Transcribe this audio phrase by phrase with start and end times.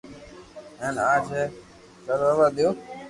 [0.79, 1.43] ھين آج ھي
[2.05, 2.69] ڪروا ديو